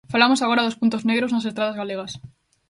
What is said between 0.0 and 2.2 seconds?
Falamos agora dos puntos negros nas estradas galegas.